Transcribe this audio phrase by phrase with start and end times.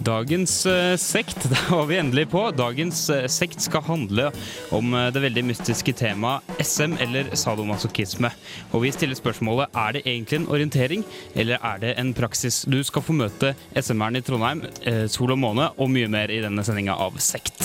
[0.00, 2.46] Dagens eh, sekt, der var vi endelig på.
[2.56, 4.30] Dagens eh, sekt skal handle
[4.72, 8.30] om eh, det veldig mystiske temaet SM eller sadomasochisme.
[8.72, 12.62] Og vi stiller spørsmålet er det egentlig en orientering, eller er det en praksis?
[12.64, 16.40] Du skal få møte SM-eren i Trondheim, eh, Sol og måne, og mye mer i
[16.40, 17.60] denne sendinga av Sekt.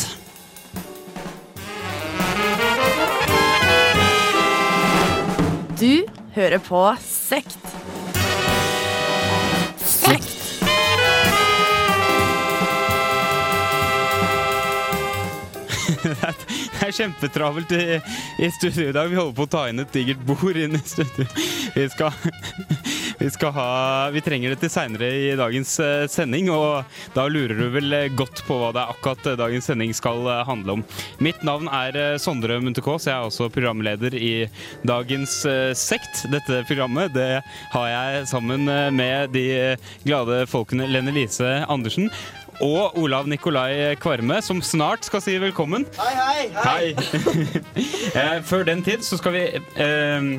[5.80, 6.04] Du
[6.36, 6.84] hører på.
[7.00, 7.75] Sekt.
[16.06, 18.00] Det er kjempetravelt i,
[18.46, 19.10] i studio i dag.
[19.10, 21.26] Vi holder på å ta inn et digert bord inn i studio.
[21.76, 22.14] Vi skal,
[23.22, 23.70] vi skal ha
[24.14, 28.12] Vi trenger det til seinere i dagens eh, sending, og da lurer du vel eh,
[28.14, 30.86] godt på hva det er akkurat eh, dagens sending skal handle om.
[31.26, 33.10] Mitt navn er Sondre Munthe-Kaas.
[33.10, 34.34] Jeg er også programleder i
[34.86, 35.42] dagens
[35.78, 36.26] Sekt.
[36.32, 37.42] Dette programmet det
[37.74, 42.12] har jeg sammen med de glade folkene Lene Lise Andersen
[42.64, 45.86] og Olav Nikolai Kvarme, som snart skal si velkommen.
[45.98, 46.94] Hei, hei, Hei!
[48.16, 48.36] hei.
[48.50, 50.30] Før den tid så skal vi eh,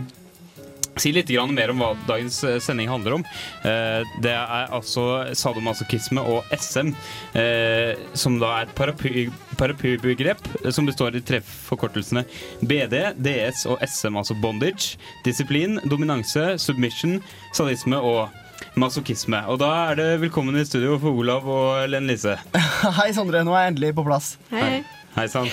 [0.96, 3.26] si litt grann mer om hva dagens eh, sending handler om.
[3.68, 6.94] Eh, det er altså sadomasochisme og SM,
[7.36, 9.26] eh, som da er et paraply,
[9.60, 12.24] paraplybegrep eh, som består i treffforkortelsene
[12.64, 14.96] BD, DS og SM, altså bondage,
[15.26, 17.18] disiplin, dominanse, submission,
[17.56, 18.42] sadisme og
[18.80, 19.40] masochisme.
[19.50, 22.36] Og da er det velkommen i studio for Olav og Len Lise.
[23.00, 23.40] Hei, Sondre.
[23.46, 24.34] Nå er jeg endelig på plass.
[24.52, 24.82] Hei.
[25.16, 25.46] Hei sann.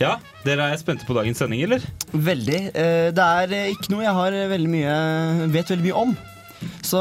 [0.00, 0.14] Ja,
[0.46, 1.82] dere er spente på dagens sending, eller?
[2.16, 2.60] Veldig.
[2.72, 4.94] Eh, Det er eh, ikke noe jeg har eh, veldig mye,
[5.52, 6.14] vet veldig mye om.
[6.84, 7.00] Så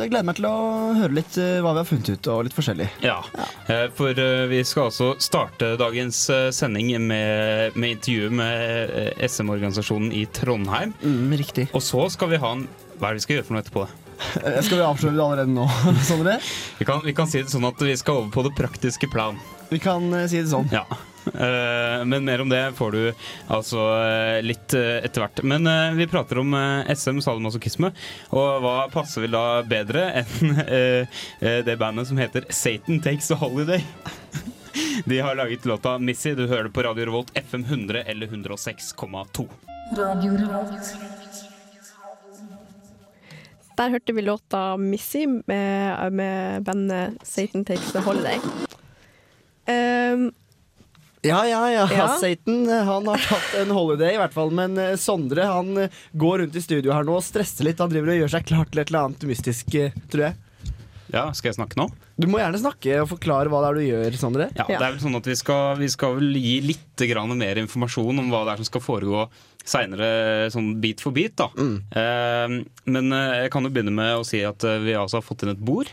[0.00, 0.56] jeg gleder meg til å
[0.98, 2.88] høre litt hva vi har funnet ut, og litt forskjellig.
[3.06, 3.20] Ja,
[3.70, 4.18] eh, for
[4.50, 6.24] vi skal altså starte dagens
[6.58, 10.94] sending med, med intervju med SM-organisasjonen i Trondheim.
[11.06, 11.68] Mm, riktig.
[11.70, 12.66] Og så skal vi ha en
[12.98, 13.86] Hva er det vi skal gjøre for noe etterpå?
[14.44, 15.68] Eh, Skal vi avsløre det allerede nå,
[16.08, 16.38] Sondre?
[16.78, 19.38] Vi kan, vi kan si det sånn at vi skal over på det praktiske plan.
[19.70, 20.68] Vi kan eh, si det sånn.
[20.74, 20.84] Ja.
[21.30, 23.00] Eh, men mer om det får du
[23.52, 25.42] altså eh, litt eh, etter hvert.
[25.46, 27.92] Men eh, vi prater om eh, SM, sadomasochisme,
[28.32, 33.30] og hva passer vel da bedre enn eh, eh, det bandet som heter Satan Takes
[33.36, 33.84] a Holiday?
[35.04, 36.34] De har laget låta 'Missy'.
[36.36, 39.48] Du hører det på Radio Revolt FM 100 eller 106,2.
[43.80, 48.36] Der hørte vi låta 'Missy' med, med bandet Satan Takes The Holiday.
[49.64, 50.32] Um,
[51.22, 51.88] Ja, ja, ja.
[51.92, 52.08] Ja.
[52.20, 54.52] Satan han har tatt en holiday, i hvert fall.
[54.56, 57.80] Men eh, Sondre han eh, går rundt i studio her nå og stresser litt.
[57.80, 60.72] Han driver og gjør seg klar til et eller annet mystisk, eh, tror jeg.
[61.12, 61.90] Ja, skal jeg snakke nå?
[62.20, 64.48] Du må gjerne snakke og forklare hva det er du gjør, Sondre.
[64.58, 64.78] Ja, Ja.
[64.78, 68.18] det er vel sånn at Vi skal, vi skal vel gi litt grann mer informasjon
[68.20, 69.22] om hva det er som skal foregå
[69.64, 71.36] seinere, sånn bit for bit.
[71.40, 72.60] da eh,
[72.90, 75.44] Men eh, jeg kan jo begynne med å si at eh, vi altså har fått
[75.46, 75.88] inn et bord.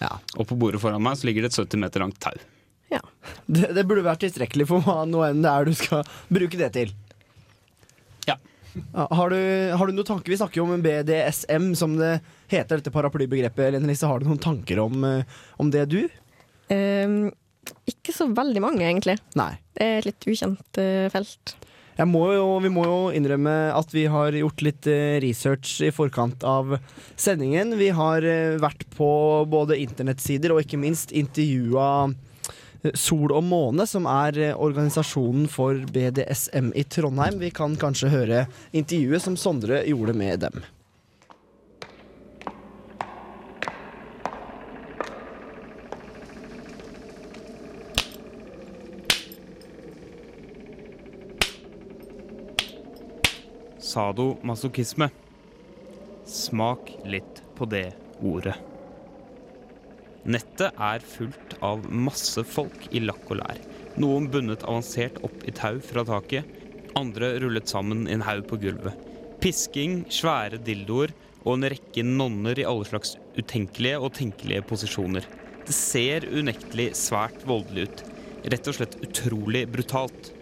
[0.00, 0.12] Ja.
[0.38, 2.34] Og på bordet foran meg så ligger det et 70 meter langt tau.
[2.92, 3.00] ja.
[3.46, 6.70] Det, det burde vært tilstrekkelig for hva nå enn det er du skal bruke det
[6.76, 6.92] til.
[8.92, 9.38] Har du,
[9.76, 10.32] har du noen tanker?
[10.32, 12.18] Vi snakker jo om BDSM, som det
[12.50, 13.78] heter, dette paraplybegrepet.
[13.84, 16.00] Lise, har du noen tanker om, eh, om det, du?
[16.72, 17.30] Um,
[17.88, 19.18] ikke så veldig mange, egentlig.
[19.38, 19.52] Nei.
[19.76, 21.56] Det er et litt ukjent uh, felt.
[22.10, 26.42] Må jo, vi må jo innrømme at vi har gjort litt eh, research i forkant
[26.42, 26.74] av
[27.14, 27.76] sendingen.
[27.78, 28.26] Vi har
[28.58, 29.08] vært på
[29.46, 32.10] både internettsider og ikke minst intervjua
[32.92, 37.40] Sol og måne, som er eh, organisasjonen for BDSM i Trondheim.
[37.40, 38.44] Vi kan kanskje høre
[38.76, 40.64] intervjuet som Sondre gjorde med dem.
[53.94, 55.08] Sadomasochisme.
[56.26, 58.73] Smak litt på det ordet.
[60.24, 63.58] Nettet er fullt av masse folk i lakk og lær.
[64.00, 66.48] Noen bundet avansert opp i tau fra taket,
[66.96, 68.96] andre rullet sammen i en haug på gulvet.
[69.42, 71.12] Pisking, svære dildoer
[71.44, 75.26] og en rekke nonner i alle slags utenkelige og tenkelige posisjoner.
[75.64, 78.04] Det ser unektelig svært voldelig ut.
[78.52, 80.32] Rett og slett utrolig brutalt.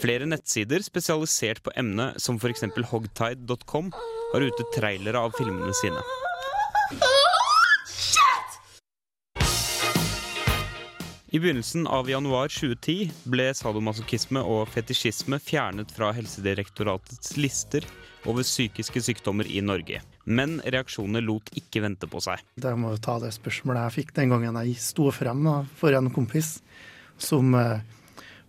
[0.00, 2.66] Flere nettsider spesialisert på emnet, som f.eks.
[2.90, 3.90] hogtide.com,
[4.34, 6.04] har ute trailere av filmene sine.
[11.34, 17.82] I begynnelsen av januar 2010 ble sadomasochisme og fetisjisme fjernet fra Helsedirektoratets lister
[18.30, 19.98] over psykiske sykdommer i Norge.
[20.30, 22.38] Men reaksjonene lot ikke vente på seg.
[22.62, 26.60] Jeg må ta det spørsmålet jeg fikk den gangen jeg sto frem for en kompis
[27.18, 27.82] som eh,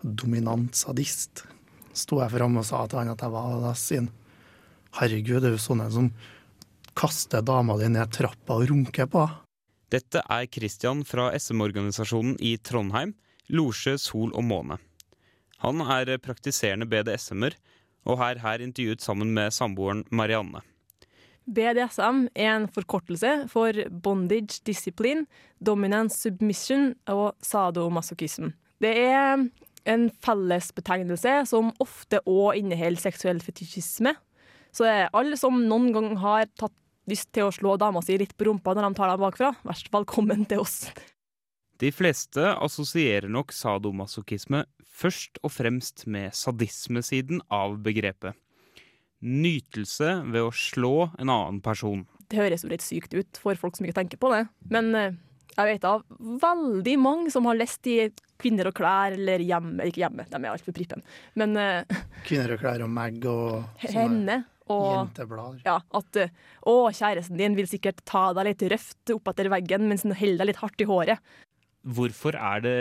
[0.05, 1.41] dominant sadist.
[1.89, 4.11] Sto jeg frem og sa til han at jeg var sin.
[4.99, 6.11] Herregud, det er jo sånne som
[6.93, 9.44] kaster dama di ned trappa og runker på henne.
[9.93, 13.13] Dette er Christian fra SM-organisasjonen i Trondheim,
[13.53, 14.79] Losje, Sol og Måne.
[15.61, 17.53] Han er praktiserende BDSM-er,
[18.05, 20.61] og er her intervjuet sammen med samboeren Marianne.
[21.45, 25.27] BDSM er en forkortelse for bondage discipline,
[25.61, 28.49] dominance submission og sadomasochism.
[28.81, 29.45] Det er
[29.85, 34.15] en fellesbetegnelse som ofte òg inneholder seksuell fetisjisme.
[34.73, 36.73] Så alle som noen gang har tatt
[37.09, 39.83] lyst til å slå dama si litt på rumpa når de tar deg bakfra, vær
[39.99, 40.85] velkommen til oss.
[41.81, 44.63] De fleste assosierer nok sadomasochisme
[44.95, 48.37] først og fremst med sadismesiden av begrepet.
[49.25, 52.05] Nytelse ved å slå en annen person.
[52.29, 55.17] Det høres jo litt sykt ut for folk som ikke tenker på det, men eh,
[55.55, 56.03] jeg vet av
[56.41, 57.99] veldig mange som har lest i
[58.41, 61.03] Kvinner og klær eller Hjemme, ikke Hjemme, de er altfor prippen,
[61.39, 64.41] men uh, Kvinner og klær og Mag og Henne.
[64.73, 65.19] Og
[65.65, 66.31] ja, at uh,
[66.65, 70.41] å, kjæresten din vil sikkert ta deg litt røft opp etter veggen mens den holder
[70.41, 71.35] deg litt hardt i håret.
[71.85, 72.79] Hvorfor er det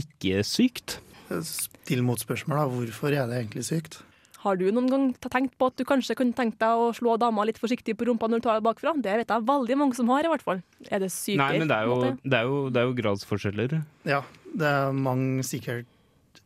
[0.00, 0.98] ikke sykt?
[1.44, 2.66] Still motspørsmål, da.
[2.72, 4.00] Hvorfor er det egentlig sykt?
[4.44, 7.46] Har du noen gang tenkt på at du kanskje kunne tenkt deg å slå dama
[7.48, 8.92] litt forsiktig på rumpa når du tar deg bakfra?
[9.00, 10.60] Det vet jeg veldig mange som har, i hvert fall.
[10.90, 11.46] Er det sykere?
[11.46, 13.76] Nei, men det er, jo, det, er jo, det er jo gradsforskjeller.
[14.08, 14.20] Ja,
[14.52, 15.88] det er mange sikkert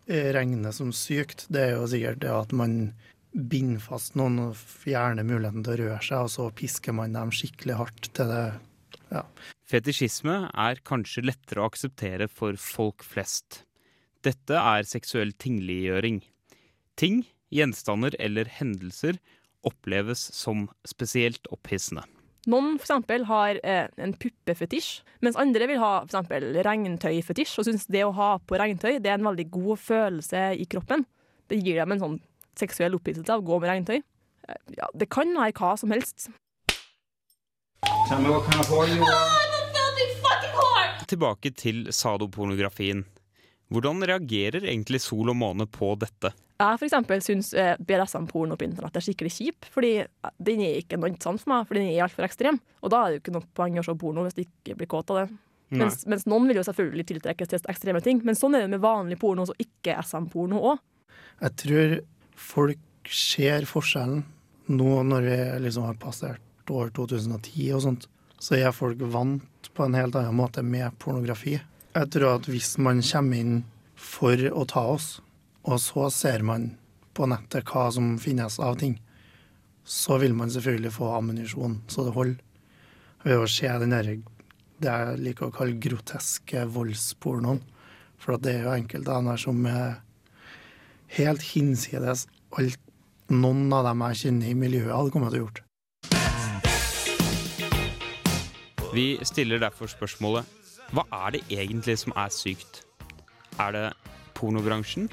[0.07, 1.49] eh, regner som sykt.
[1.51, 2.79] Det er jo sikkert det at man
[3.33, 7.33] binder fast noen og fjerner muligheten til å røre seg, og så pisker man dem
[7.35, 8.47] skikkelig hardt til det
[9.69, 13.63] Fetisjisme er kanskje lettere å akseptere for folk flest.
[14.25, 16.23] Dette er seksuell tingliggjøring.
[16.99, 17.23] Ting,
[17.55, 19.21] gjenstander eller hendelser
[19.67, 22.05] oppleves som spesielt opphissende.
[22.49, 27.69] Noen for eksempel, har eh, en puppefetisj, mens andre vil ha for eksempel, regntøyfetisj og
[27.69, 31.05] syns det å ha på regntøy det er en veldig god følelse i kroppen.
[31.49, 32.19] Det gir dem en sånn
[32.59, 33.99] seksuell opphisselse av å gå med regntøy.
[34.79, 36.29] Ja, det kan være hva som helst.
[41.09, 43.05] Tilbake til sadopornografien.
[43.69, 46.33] Hvordan reagerer egentlig Sol og Måne på dette?
[46.59, 49.93] Jeg for eksempel syns eh, BDSM-porno på internett er skikkelig kjip, fordi
[50.43, 52.59] den er ikke noe sant for meg, fordi den er altfor ekstrem.
[52.83, 54.91] Og da er det jo ikke noe poeng å se porno hvis du ikke blir
[54.91, 55.29] kåt av det.
[55.79, 58.81] Mens, mens noen vil jo selvfølgelig tiltrekkes til ekstreme ting, men sånn er det med
[58.81, 60.81] vanlig porno så ikke SM-porno òg.
[61.45, 61.95] Jeg tror
[62.39, 64.23] folk ser forskjellen
[64.69, 68.07] nå når vi liksom har passert år 2010 og sånt.
[68.39, 71.57] Så er folk vant på en helt annen måte med pornografi.
[71.97, 73.63] Jeg tror at hvis man kommer inn
[73.99, 75.19] for å ta oss,
[75.67, 76.71] og så ser man
[77.17, 78.99] på nettet hva som finnes av ting,
[79.89, 82.43] så vil man selvfølgelig få ammunisjon så det holder.
[83.25, 84.11] Ved å se den der,
[84.79, 87.63] det jeg liker å kalle groteske voldspornoen.
[88.19, 89.99] For det er jo enkelte av dem som er
[91.17, 92.27] helt hinsides
[92.59, 92.79] alt
[93.29, 95.65] noen av dem jeg kjenner i miljøet hadde kommet til å gjort.
[98.95, 100.49] Vi stiller derfor spørsmålet
[100.97, 102.83] hva er det egentlig som er sykt?
[103.61, 103.87] Er det
[104.39, 105.11] pornobransjen?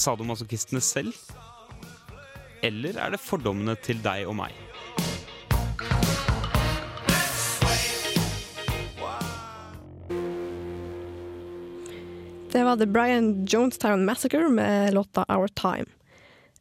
[0.00, 1.12] Sadomasochistene selv?
[2.64, 4.65] Eller er det fordommene til deg og meg?
[12.66, 15.86] Var The Brian Jonestown Massacre med låta Our Time.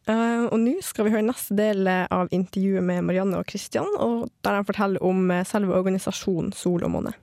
[0.05, 4.27] Uh, og nå skal vi høre neste del av intervjuet med Marianne og Christian, og
[4.45, 7.15] der de forteller om eh, selve organisasjonen Sol og måne.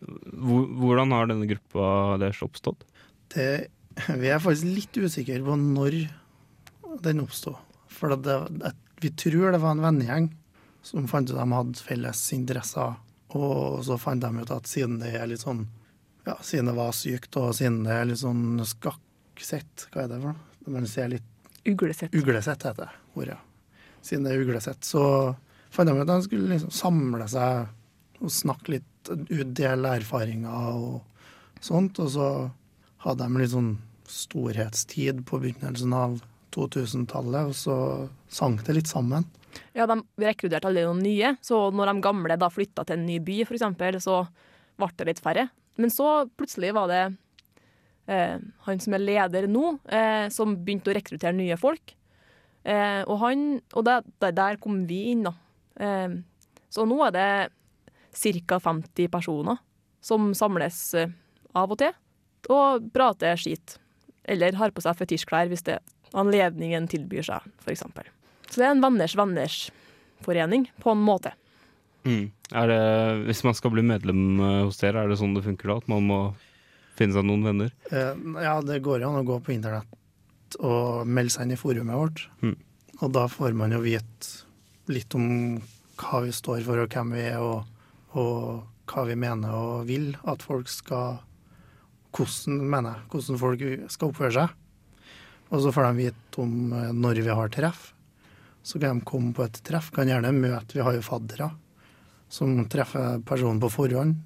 [0.00, 2.86] Hvordan har denne gruppa deres oppstått?
[3.34, 3.68] Det,
[4.22, 5.98] vi er faktisk litt usikre på når
[7.04, 7.58] den oppsto.
[7.92, 8.72] For det, det,
[9.04, 10.30] vi tror det var en vennegjeng
[10.80, 12.96] som fant ut at de hadde felles interesser.
[13.36, 15.66] Og så fant de ut at siden det er litt sånn
[16.26, 20.46] Ja, siden det var sykt, og er litt sånn skakksett Hva er det for noe?
[20.70, 21.26] Man ser litt
[21.68, 22.14] Uglesett.
[22.16, 23.36] Uglesett heter det ordet.
[24.04, 25.02] Siden det er uglesett, så
[25.70, 27.68] fant de ut at de skulle liksom samle seg
[28.20, 31.02] og snakke litt, ut- dele erfaringer og
[31.60, 32.00] sånt.
[32.00, 32.28] Og så
[33.04, 33.74] hadde de litt sånn
[34.08, 36.16] storhetstid på begynnelsen av
[36.56, 37.76] 2000-tallet, og så
[38.32, 39.26] sank det litt sammen.
[39.74, 43.18] Ja, de rekrutterte alle noen nye, så når de gamle da flytta til en ny
[43.22, 44.22] by, eksempel, så
[44.80, 45.48] ble det litt færre.
[45.80, 47.04] Men så plutselig var det
[48.10, 51.94] eh, han som er leder nå, eh, som begynte å rekruttere nye folk.
[52.68, 55.34] Eh, og han, og der, der, kom vi inn, da.
[55.80, 56.20] Eh,
[56.70, 57.30] så nå er det
[58.46, 58.60] ca.
[58.60, 59.60] 50 personer
[60.04, 61.12] som samles eh,
[61.56, 61.96] av og til
[62.50, 63.76] og prater skit.
[64.24, 65.78] Eller har på seg fetisjklær hvis det
[66.16, 67.84] anledningen tilbyr seg, f.eks.
[68.50, 69.58] Så det er en venners venners
[70.24, 71.34] forening, på en måte.
[72.06, 72.30] Mm.
[72.56, 72.82] Er det,
[73.28, 75.78] hvis man skal bli medlem eh, hos dere, er det sånn det funker da?
[75.82, 76.20] At man må
[76.98, 77.74] finne seg noen venner?
[77.92, 79.96] Eh, ja, det går jo an å gå på internett
[80.58, 82.24] og melde seg inn i forumet vårt.
[82.42, 82.56] Mm.
[83.00, 85.60] Og da får man jo vite litt om
[86.00, 87.68] hva vi står for, og hvem vi er, og,
[88.18, 91.26] og hva vi mener og vil at folk skal
[92.10, 93.60] Hvordan mener jeg, hvordan folk
[93.94, 94.54] skal oppføre seg.
[95.54, 97.84] Og så får de vite om eh, når vi har treff.
[98.66, 99.92] Så kan de komme på et treff.
[99.94, 101.52] Kan gjerne møte Vi har jo faddere
[102.30, 104.18] som treffer personen på forhånd.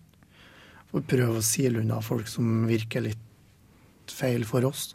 [0.95, 4.93] Og prøve å sile unna folk som virker litt feil for oss.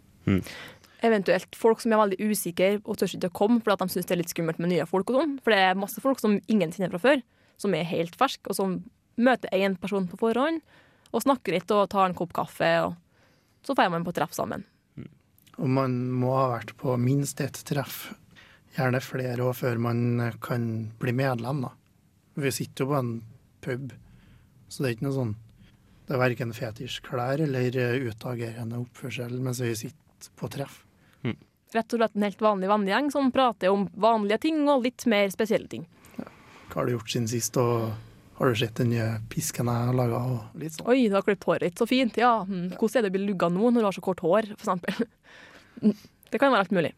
[1.04, 4.08] Eventuelt folk som er veldig usikre og tør ikke å komme fordi at de syns
[4.08, 5.10] det er litt skummelt med nye folk.
[5.10, 5.36] og sånn.
[5.44, 7.24] For det er masse folk som ingen kjenner fra før,
[7.60, 8.78] som er helt ferske, og som
[9.20, 10.62] møter én person på forhånd
[11.10, 12.70] og snakker litt og tar en kopp kaffe.
[12.86, 12.96] og
[13.66, 14.64] Så drar man på treff sammen.
[15.60, 18.14] Og man må ha vært på minst ett treff,
[18.78, 21.66] gjerne flere år, før man kan bli medlem.
[21.66, 21.72] da.
[22.36, 23.14] Vi sitter jo på en
[23.66, 23.94] pub,
[24.70, 25.32] så det er ikke noe sånn
[26.06, 30.84] Det er verken fetisjklær eller eh, utagerende oppførsel mens vi sitter på treff.
[31.70, 35.30] Rett og slett en helt vanlig vennegjeng som prater om vanlige ting og litt mer
[35.30, 35.84] spesielle ting.
[36.18, 37.92] Hva har du gjort siden sist, og
[38.40, 40.22] har du sett den nye pisken jeg har laga?
[40.58, 40.88] Sånn.
[40.90, 42.18] Oi, du har klippet håret ditt så fint.
[42.18, 44.50] Ja, hm, hvordan er det å bli lugga nå når du har så kort hår,
[44.56, 45.94] for eksempel?
[46.30, 46.92] Det kan være alt mulig.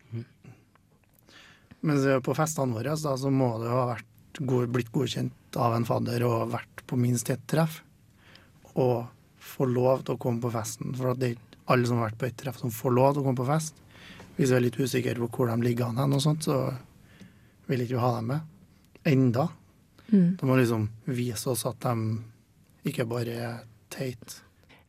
[1.88, 4.08] Mens på festene våre da, så må det jo ha vært
[4.40, 7.82] blitt godkjent av en fadder og vært på minst ett treff.
[8.74, 9.08] Og
[9.42, 10.94] få lov til å komme på festen.
[10.96, 13.24] For det er ikke alle som har vært på ett treff, som får lov til
[13.24, 13.76] å komme på fest.
[14.38, 16.72] Hvis vi er litt usikre på hvor de ligger an, og sånt, så
[17.68, 18.48] vil ikke vi ha dem med.
[19.08, 19.48] Enda.
[20.12, 20.38] Mm.
[20.40, 23.60] De må liksom vise oss at de ikke bare er
[23.92, 24.40] teit.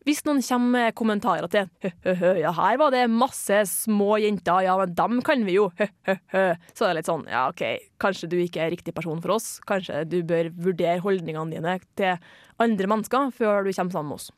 [0.03, 4.75] Hvis noen kommer med kommentarer til hø-hø-hø, ja, her var det masse små jenter, ja,
[4.81, 6.45] men dem kan vi jo, hø-hø-hø,
[6.75, 7.63] så er det litt sånn, ja, OK,
[8.03, 9.55] kanskje du ikke er riktig person for oss.
[9.69, 12.19] Kanskje du bør vurdere holdningene dine til
[12.63, 14.31] andre mennesker før du kommer sammen med oss.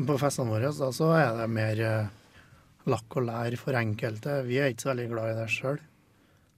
[0.00, 2.14] På festene våre da, så er det mer uh,
[2.92, 4.40] lakk og lær for enkelte.
[4.46, 5.80] Vi er ikke så veldig glad i det sjøl.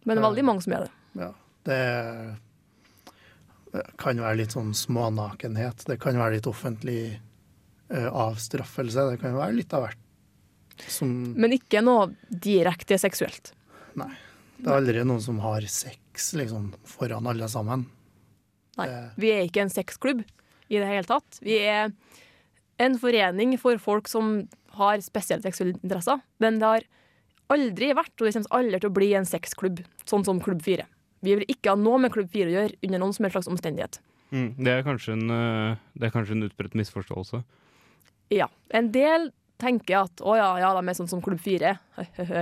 [0.03, 0.95] Men det er veldig mange som er det.
[1.19, 1.29] Ja,
[1.69, 1.83] det,
[3.71, 5.87] det kan være litt sånn smånakenhet.
[5.87, 7.03] Det kan være litt offentlig
[7.93, 9.09] avstraffelse.
[9.13, 9.99] Det kan jo være litt av hvert.
[10.89, 13.53] Som Men ikke noe direkte seksuelt.
[13.99, 14.11] Nei.
[14.63, 17.85] Det er aldri noen som har sex liksom, foran alle sammen.
[18.79, 18.89] Nei.
[19.21, 20.23] Vi er ikke en sexklubb
[20.73, 21.41] i det hele tatt.
[21.43, 21.91] Vi er
[22.83, 24.45] en forening for folk som
[24.79, 26.23] har spesielle seksuelle interesser.
[26.43, 26.87] Men det har
[27.53, 30.87] aldri vært, og det kommer aldri til å bli, en sexklubb, sånn som Klubb 4.
[31.23, 33.51] Vi vil ikke ha noe med Klubb 4 å gjøre under noen som helst slags
[33.53, 34.01] omstendighet.
[34.33, 37.43] Mm, det, er kanskje en, øh, det er kanskje en utbredt misforståelse.
[38.33, 38.49] Ja.
[38.69, 41.75] En del tenker at å ja, ja, de er sånn som Klubb 4.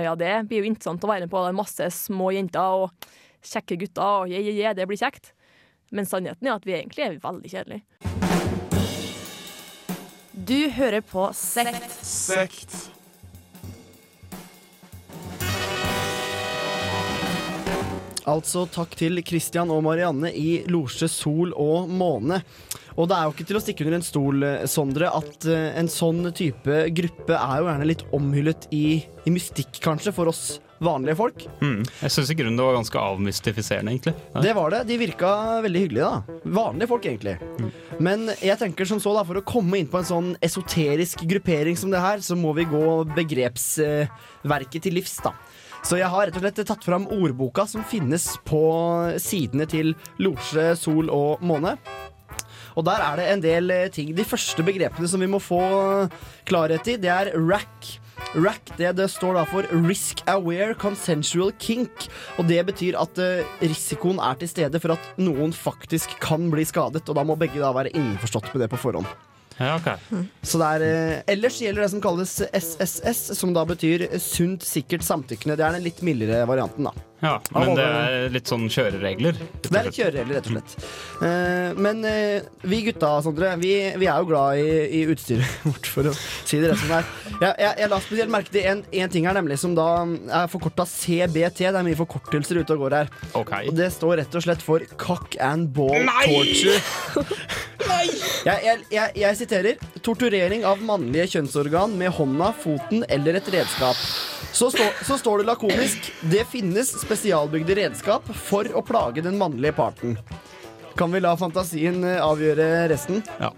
[0.07, 1.43] Ja, det blir jo interessant å være med på.
[1.43, 3.09] Det er masse små jenter og
[3.45, 5.33] kjekke gutter, og je, je, je, det blir kjekt.
[5.91, 7.83] Men sannheten er at vi egentlig er veldig kjedelige.
[10.31, 12.71] Du hører på Sekt.
[18.31, 22.41] Altså takk til Christian og Marianne i Losje Sol og Måne.
[22.97, 25.69] Og det er jo ikke til å stikke under en stol, eh, Sondre, at eh,
[25.79, 28.85] en sånn type gruppe er jo gjerne litt omhyllet i,
[29.25, 31.43] i mystikk, kanskje, for oss vanlige folk.
[31.61, 31.83] Mm.
[32.01, 34.15] Jeg syns i grunnen det var ganske avmystifiserende, egentlig.
[34.33, 34.43] Ja.
[34.47, 34.81] Det var det.
[34.89, 35.31] De virka
[35.65, 36.39] veldig hyggelige, da.
[36.57, 37.35] Vanlige folk, egentlig.
[38.01, 41.77] Men jeg tenker som så, da, for å komme inn på en sånn esoterisk gruppering
[41.77, 45.35] som det her, så må vi gå begrepsverket til livs, da.
[45.81, 48.61] Så jeg har rett og slett tatt fram ordboka som finnes på
[49.21, 51.73] sidene til Losje, Sol og Måne.
[52.75, 54.13] Og der er det en del eh, ting.
[54.17, 55.61] De første begrepene som vi må få
[56.49, 57.97] klarhet i, det er rack.
[58.35, 62.07] Rack det, det står da for Risk Aware Consensual Kink.
[62.39, 66.67] Og det betyr at eh, risikoen er til stede for at noen faktisk kan bli
[66.67, 67.07] skadet.
[67.07, 69.09] Og da må begge da være innforstått med det på forhånd.
[69.57, 70.23] Ja, okay.
[70.41, 75.05] Så det er, eh, ellers gjelder det som kalles SSS, som da betyr sunt, sikkert,
[75.05, 75.57] samtykkende.
[75.59, 77.07] Det er den litt mildere varianten, da.
[77.21, 79.37] Ja, men det er litt sånn kjøreregler.
[79.61, 80.87] Det er litt kjøreregler, rett og slett.
[81.21, 85.89] Eh, men eh, vi gutta, Sondre, vi, vi er jo glad i, i utstyret vårt,
[85.93, 87.11] for å si det rett som det er.
[87.35, 89.87] Jeg, jeg, jeg la spesielt merke til en, en ting her, nemlig som da
[90.41, 91.61] er forkorta CBT.
[91.67, 93.13] Det er mye forkortelser ute og går her.
[93.37, 93.69] Okay.
[93.69, 95.93] Og det står rett og slett for cock and ball
[96.25, 96.81] torture.
[98.41, 103.99] Jeg, jeg, jeg, jeg siterer torturering av mannlige kjønnsorgan med hånda, foten eller et redskap.
[104.51, 109.77] Så, stå, så står det lakonisk det finnes spesialbygde redskap for å plage den mannlige
[109.77, 110.17] parten.
[110.97, 113.21] Kan vi la fantasien eh, avgjøre resten?
[113.39, 113.53] Ja.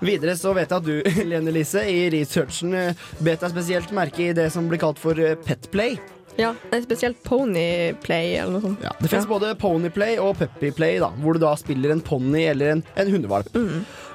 [0.00, 4.30] Videre så vet jeg at du, Lene Lise, i researchen eh, bet deg spesielt merke
[4.30, 5.98] i det som blir kalt for eh, petplay.
[6.40, 8.84] Ja, en spesielt ponyplay eller noe sånt.
[9.00, 12.84] Det finnes både ponyplay og puppyplay, da, hvor du da spiller en ponni eller en,
[12.96, 13.50] en hundevalp.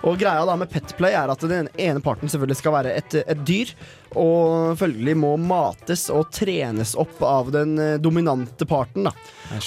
[0.06, 3.40] Og greia da med petplay er at den ene parten selvfølgelig skal være et, et
[3.48, 3.72] dyr,
[4.16, 9.10] og følgelig må mates og trenes opp av den eh, dominante parten.
[9.10, 9.14] da.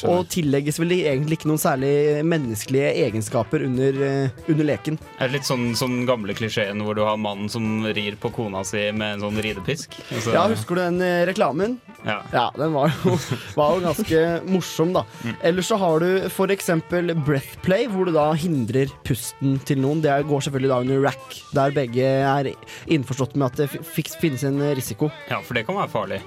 [0.08, 4.96] Og tillegges vel egentlig ikke noen særlig menneskelige egenskaper under, eh, under leken.
[5.18, 8.62] Det er litt sånn sånn gamle klisjeen hvor du har mannen som rir på kona
[8.66, 9.98] si med en sånn ridepisk.
[10.14, 11.76] Altså, Ja, Husker du den eh, reklamen?
[12.06, 12.22] ja.
[12.32, 13.18] Ja, den var jo,
[13.58, 15.04] var jo ganske morsom, da.
[15.42, 20.00] Ellers så har du for eksempel breathplay, hvor du da hindrer pusten til noen.
[20.04, 22.52] Det går selvfølgelig da under rack, der begge er
[22.86, 23.82] innforstått med at det
[24.20, 25.10] finnes en risiko.
[25.30, 26.22] ja, for det kan være farlig.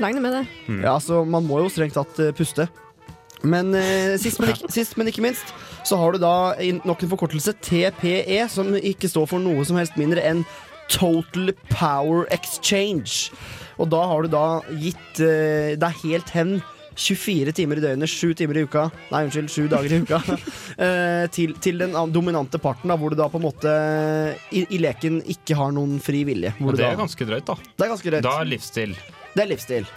[0.00, 0.46] Regner med det.
[0.82, 2.66] Ja, så man må jo strengt tatt eh, puste.
[3.44, 5.54] Men eh, sist, men ikke, sist, men ikke minst,
[5.86, 6.54] så har du da
[6.86, 10.42] nok en forkortelse, TPE, som ikke står for noe som helst mindre enn
[10.92, 13.30] Total Power Exchange.
[13.80, 14.46] Og da har du da
[14.80, 16.56] gitt eh, deg helt hen
[16.94, 20.20] 24 timer i døgnet, 7 timer i uka Nei, unnskyld, 7 dager i uka.
[20.86, 23.74] eh, til, til den dominante parten, da, hvor du da på en måte
[24.54, 26.54] i, i leken ikke har noen fri vilje.
[26.60, 27.58] Hvor Og du det da, er ganske drøyt, da.
[27.58, 28.26] det er ganske drøyt.
[28.26, 28.96] Da er livsstil.
[29.34, 29.88] Det er livsstil.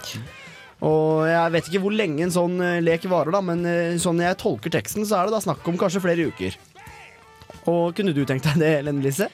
[0.86, 4.22] Og jeg vet ikke hvor lenge en sånn eh, lek varer, da, men eh, sånn
[4.22, 6.58] jeg tolker teksten, så er det da snakk om kanskje flere uker.
[7.68, 9.26] Og kunne du tenkt deg det, Lene Lise?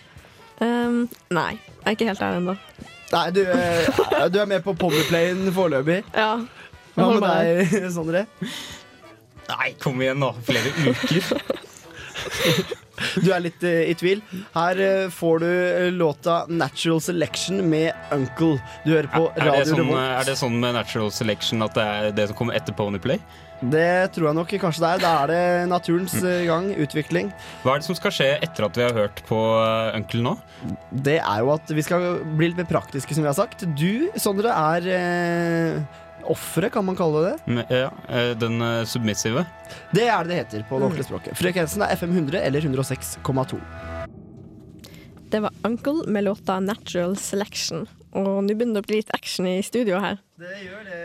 [0.62, 1.04] Um,
[1.35, 2.54] nei, jeg er ikke helt der ennå.
[3.14, 6.00] Nei, du, eh, du er med på Powerplayen foreløpig.
[6.16, 6.30] Ja.
[6.95, 8.27] Hva med deg, Sondre?
[9.45, 10.33] Nei, kom igjen, nå.
[10.47, 11.45] Flere uker.
[13.19, 14.21] Du er litt uh, i tvil.
[14.55, 18.61] Her uh, får du uh, låta 'Natural Selection' med Uncle.
[18.85, 20.05] Du hører på Er det, Radio sånn, Revolt.
[20.05, 23.19] er det sånn med natural selection at det er det som kommer etter Ponyplay?
[23.65, 25.03] Det tror jeg nok kanskje det er.
[25.03, 26.15] Da er det naturens
[26.47, 27.31] gang, utvikling.
[27.63, 30.35] Hva er det som skal skje etter at vi har hørt på uh, Uncle nå?
[30.91, 33.67] Det er jo at vi skal bli litt mer praktiske, som vi har sagt.
[33.79, 34.91] Du, Sondre, er
[36.33, 37.35] offeret, kan man kalle det.
[37.47, 39.45] Med, ja, eh, den eh, submissive.
[39.95, 41.38] Det er det det heter på det ordentlige språket.
[41.38, 43.61] Frekvensen er FM 100 eller 106,2.
[45.35, 47.87] Det var Uncle med låta 'Natural Selection'.
[48.14, 50.21] Og nå begynner det å bli litt action i studio her.
[50.38, 51.00] Det gjør det,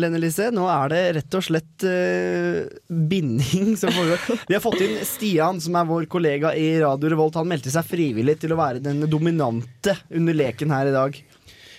[0.00, 0.46] Lene Lise.
[0.54, 4.40] Nå er det rett og slett uh, binding som foregår.
[4.48, 7.36] Vi har fått inn Stian, som er vår kollega i Radio Revolt.
[7.36, 11.20] Han meldte seg frivillig til å være den dominante under leken her i dag.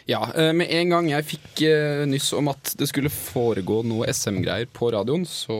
[0.07, 4.07] Ja, eh, med en gang jeg fikk eh, nyss om at det skulle foregå noe
[4.07, 5.57] SM-greier på radioen, så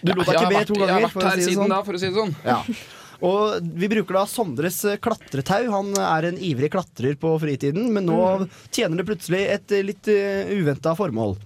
[0.00, 1.74] Du lot deg ikke be to to Jeg ganger, har vært her si siden sånn.
[1.74, 2.32] da, for å si det sånn.
[2.46, 2.60] Ja.
[3.26, 5.68] Og vi bruker da Sondres eh, klatretau.
[5.72, 8.18] Han er en ivrig klatrer på fritiden, men nå
[8.70, 11.36] tjener det plutselig et litt uventa formål.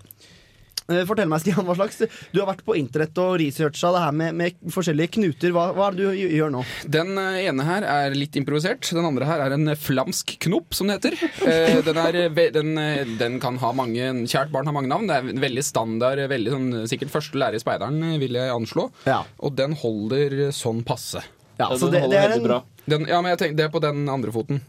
[0.90, 2.00] Eh, Fortell meg, Stian, hva slags
[2.34, 5.54] Du har vært på internett og researcha det her med, med forskjellige knuter.
[5.54, 6.64] Hva, hva er det du gjør nå?
[6.90, 8.90] Den eh, ene her er litt improvisert.
[8.96, 11.18] Den andre her er en flamsk knop, som det heter.
[11.46, 15.06] Eh, den, er, eh, den, eh, den kan ha mange Kjært barn har mange navn.
[15.10, 18.88] Det er veldig standard, veldig sånn, sikkert første lærer i speideren, eh, vil jeg anslå.
[19.08, 21.22] Ja, Og den holder eh, sånn passe.
[21.60, 22.46] ja så det, det er en
[22.90, 24.62] Den, ja, men jeg tenker, Det er på den andre foten.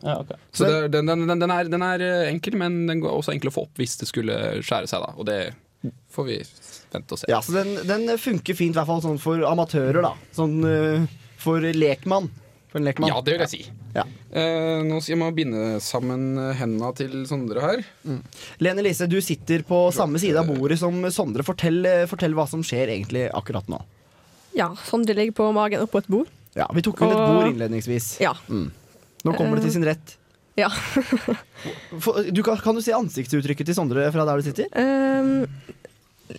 [0.51, 3.34] Så det, den, den, den, den, er, den er eh, enkel, men den går også
[3.34, 5.01] enkel å få opp hvis det skulle skjære seg.
[5.05, 5.39] da Og det
[6.12, 6.38] får vi
[6.91, 7.30] vente og se.
[7.32, 10.15] Ja, så den, den funker fint, i hvert fall sånn for amatører, da.
[10.36, 11.06] Sånn uh,
[11.41, 12.30] for lekmann.
[12.71, 13.12] For en lekmann.
[13.12, 13.62] Ja, det vil jeg si.
[13.91, 14.06] Ja.
[14.32, 17.82] Uh, nå skal jeg må binde sammen henda hendene til Sondre her.
[18.63, 21.43] Lene Lise, du sitter på samme side av bordet som Sondre.
[21.47, 23.82] Fortell, eh, fortell hva som skjer egentlig akkurat nå.
[24.56, 26.32] Ja, Sondre ligger på magen oppå et bord.
[26.56, 28.17] Ja, Vi tok vel et bord innledningsvis.
[28.24, 28.34] Ja.
[28.47, 30.17] Nå kommer det til sin rett.
[30.60, 30.71] ja.
[32.32, 34.71] Du, kan, kan du se ansiktsuttrykket til Sondre fra der du sitter?
[34.74, 35.43] Um,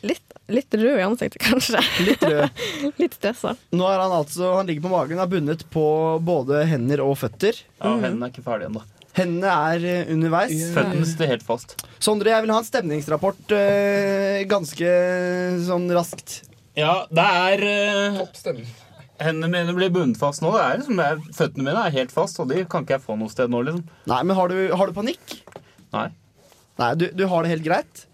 [0.07, 1.83] litt, litt rød i ansiktet, kanskje.
[2.07, 2.65] Litt rød.
[3.03, 3.55] Litt stressa.
[3.75, 5.85] Nå er han altså Han ligger på magen, er bundet på
[6.25, 7.59] både hender og føtter.
[7.81, 8.85] Ja, hendene er ikke ferdige ennå.
[9.17, 10.55] Hendene er eh, underveis.
[10.73, 11.75] Føttene sitter helt fast.
[12.03, 14.95] Sondre, jeg vil ha en stemningsrapport eh, ganske
[15.67, 16.39] sånn raskt.
[16.79, 18.71] Ja, det er eh, Topp stemning.
[19.23, 20.55] Hendene mine blir bundet fast nå.
[20.57, 23.05] Det er liksom, det er, føttene mine er helt fast, og de kan ikke jeg
[23.05, 23.85] få noe sted nå, liksom.
[24.11, 25.37] Nei, men har du, har du panikk?
[25.93, 26.09] Nei.
[26.81, 28.07] Nei, du, du har det helt greit?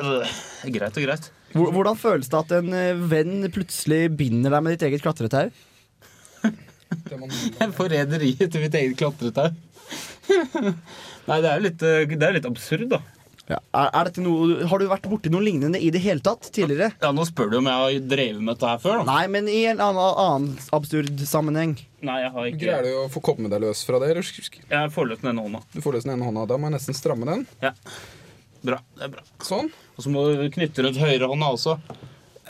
[0.00, 0.34] Øh,
[0.72, 1.30] greit og greit.
[1.52, 5.50] Hvordan føles det at en eh, venn plutselig binder deg med ditt eget klatretau?
[7.78, 9.50] Forræderiet til mitt eget klatretau.
[11.28, 13.02] Nei, det er jo litt, eh, det er litt absurd, da.
[13.50, 13.58] Ja.
[13.74, 16.92] Er, er dette noe, har du vært borti noe lignende i det hele tatt tidligere?
[17.02, 19.06] Ja, Nå spør du om jeg har drevet med dette her før, da.
[19.10, 21.74] Nei, men i en annen, annen absurd sammenheng.
[22.06, 24.12] Nei, jeg har ikke Greier du å få komme deg løs fra det?
[24.14, 24.30] eller?
[24.72, 25.62] Jeg får løs den ene hånda.
[25.74, 26.46] Du får løs den ene hånda.
[26.54, 27.44] Da må jeg nesten stramme den.
[28.62, 28.78] Bra.
[28.96, 29.26] det er bra.
[29.42, 29.70] Sånn.
[29.96, 31.78] Og så må du knytte rundt høyrehånda også.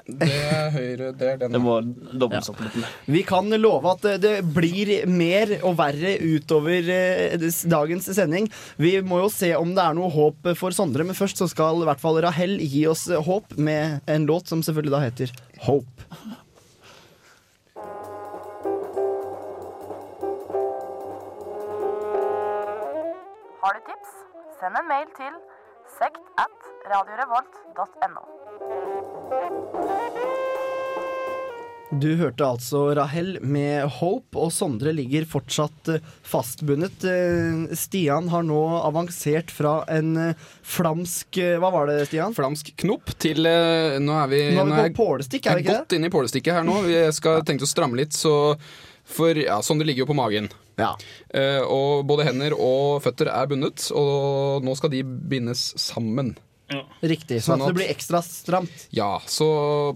[0.03, 1.53] Det er høyre, det er den.
[1.55, 1.77] Det må
[2.19, 2.75] dobles opp litt.
[3.07, 8.49] Vi kan love at det blir mer og verre utover eh, dagens sending.
[8.83, 11.85] Vi må jo se om det er noe håp for Sondre, men først så skal
[11.85, 15.35] i hvert fall Rahel gi oss håp med en låt som selvfølgelig da heter
[15.69, 16.09] Hope.
[23.63, 24.15] Har du tips?
[24.59, 25.52] Send en mail til
[25.99, 26.59] sekt at
[26.93, 28.23] radiorevolt.no.
[31.93, 37.05] Du hørte altså Rahel med Hope, og Sondre ligger fortsatt eh, fastbundet.
[37.05, 42.33] Eh, Stian har nå avansert fra en eh, flamsk Hva var det, Stian?
[42.33, 45.67] Flamsk knopp til Nå er vi, Nå er vi nå på pålestikk, er jeg vi
[45.67, 46.79] ikke godt inne i pålestikket her nå.
[46.87, 48.55] Vi skal tenke å stramme litt, så
[49.13, 50.49] For ja, Sondre ligger jo på magen.
[50.81, 50.95] Ja.
[51.69, 56.33] Og både hender og føtter er bundet, og nå skal de bindes sammen.
[57.03, 57.41] Riktig.
[57.43, 58.87] Sånn Sånn at det blir ekstra stramt.
[58.95, 59.47] Ja, så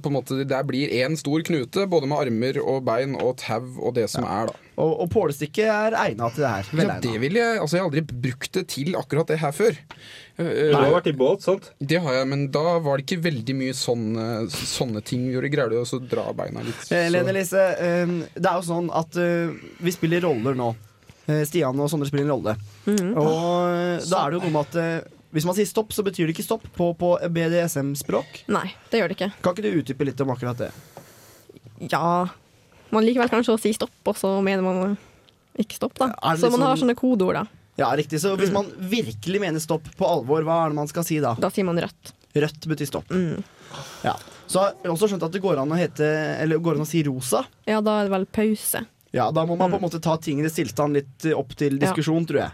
[0.02, 3.62] på en måte det blir én stor knute, både med armer og bein og tau
[3.80, 4.62] og det som er, da.
[4.76, 6.70] Og, og pålestikket er egna til det her.
[6.84, 9.78] Ja, det vil jeg, altså jeg har aldri brukt det til akkurat det her før.
[10.36, 11.70] Eh, Du har vært i båt, sant?
[11.80, 15.52] Det har jeg, men da var det ikke veldig mye sånne, sånne ting vi gjorde.
[15.54, 16.76] Greide å så dra beina litt.
[16.92, 18.04] Eh, så- Lene Lise, eh,
[18.36, 19.48] det er jo sånn at eh,
[19.80, 20.74] vi spiller roller nå.
[21.26, 22.52] Eh, Stian og Sondre spiller en rolle.
[22.86, 26.02] Og eh, da er det jo noe med at eh, hvis man sier stopp, så
[26.06, 28.42] betyr det ikke stopp på, på BDSM-språk.
[28.52, 29.30] Nei, det gjør det ikke.
[29.44, 30.70] Kan ikke du utdype litt om akkurat det?
[31.92, 32.28] Ja
[32.94, 34.96] Man liker vel kanskje å si stopp, og så mener man
[35.60, 36.10] ikke stopp, da.
[36.38, 37.46] Så man har sånn- sånne kodeord, da.
[37.76, 38.20] Ja, riktig.
[38.22, 41.34] Så hvis man virkelig mener stopp på alvor, hva er det man skal si da?
[41.36, 42.12] Da sier man rødt.
[42.36, 43.08] Rødt betyr stopp.
[43.12, 43.42] Mm.
[44.04, 44.14] Ja.
[44.46, 46.06] Så jeg har også skjønt at det går an å hete
[46.40, 47.42] Eller går an å si rosa.
[47.66, 48.84] Ja, da er det vel pause.
[49.12, 52.44] Ja, Da må man på en måte ta tingenes tilstand litt opp til diskusjon, tror
[52.44, 52.52] jeg.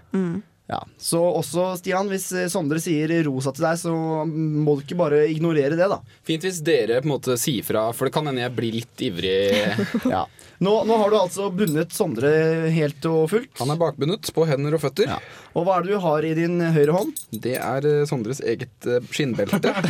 [0.73, 0.81] Ja.
[0.97, 3.93] Så også, Stian, hvis eh, Sondre sier rosa til deg, så
[4.27, 6.01] må du ikke bare ignorere det, da.
[6.27, 9.09] Fint hvis dere på en måte sier fra, for det kan hende jeg blir litt
[9.11, 9.37] ivrig.
[10.13, 10.25] Ja.
[10.63, 12.29] Nå, nå har du altså bundet Sondre
[12.71, 13.51] helt og fullt.
[13.59, 15.11] Han er bakbundet på hender og føtter.
[15.11, 15.19] Ja.
[15.53, 17.13] Og hva er det du har i din høyre hånd?
[17.45, 19.73] Det er eh, Sondres eget eh, skinnbelte.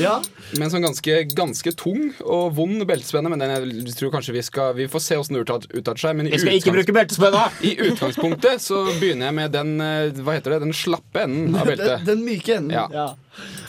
[0.00, 0.16] Ja.
[0.56, 3.30] Med en sånn ganske, ganske tung og vond beltespenne.
[3.30, 6.16] Men den jeg tror kanskje vi skal Vi får se åssen det utarter seg.
[6.16, 6.34] Men i,
[7.70, 10.62] i utgangspunktet så begynner jeg med den eh, Hva heter det?
[10.66, 12.06] Den slappe enden av beltet.
[12.08, 12.74] den myke enden.
[12.94, 13.10] Ja.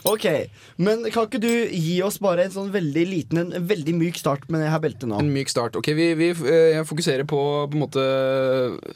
[0.09, 0.25] Ok,
[0.81, 4.47] Men kan ikke du gi oss bare en sånn veldig liten, en veldig myk start
[4.49, 5.19] med det her beltet nå?
[5.21, 5.75] En myk start.
[5.77, 8.05] Ok, Vi, vi eh, jeg fokuserer på på en måte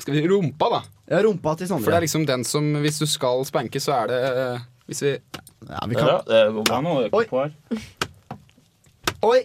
[0.01, 0.79] Skal vi si rumpa, da.
[1.13, 1.85] Ja, rumpa til Sondre.
[1.85, 5.03] For det er liksom den som Hvis du skal spanke, så er det eh, Hvis
[5.05, 5.13] vi
[5.69, 6.25] Ja, vi Ja, kan.
[6.31, 6.95] det går bra nå.
[7.05, 7.25] er Oi.
[7.29, 7.53] på her.
[9.25, 9.39] Oi!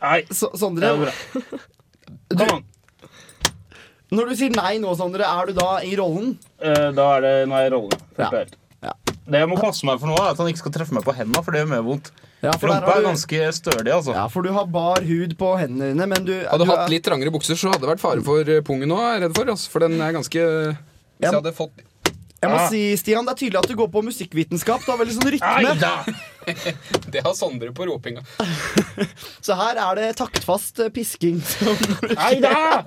[0.00, 1.58] Nei, Så, det Sondre, er bra.
[2.36, 2.64] Kom an.
[4.12, 6.34] når du sier nei nå, Sondre, er du da i rollen?
[6.60, 8.00] Eh, Da er det Nå er jeg i rollen.
[8.20, 8.28] Ja.
[8.36, 8.56] Helt.
[9.30, 11.14] Det jeg må passe meg for nå, er at han ikke skal treffe meg på
[11.14, 12.10] hendene, for det gjør mer vondt.
[12.42, 14.14] Ja, for, Rumpa er ganske stødig, altså.
[14.16, 16.94] ja, for du har bar hud på hendene dine, men du Hadde du hatt er-
[16.94, 19.36] litt trangere bukser, så hadde det vært fare for eh, pungen òg, er jeg redd
[19.36, 19.52] for.
[19.54, 21.86] Altså, for den er ganske Hvis jeg hadde fått
[22.40, 22.68] Jeg må Ah.
[22.72, 24.80] si, Stian, det er tydelig at du går på musikkvitenskap.
[24.86, 25.74] Du har veldig sånn rytme.
[27.12, 28.22] Det har Sondre på ropinga.
[29.44, 31.36] Så her er det taktfast eh, pisking.
[32.16, 32.80] Nei da!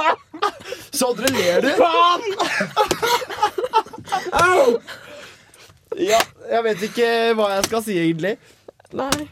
[1.02, 1.68] Sondre, ler du?
[1.76, 2.24] Faen!
[6.00, 8.36] Ja, jeg vet ikke hva jeg skal si, egentlig.
[8.96, 9.28] Nei.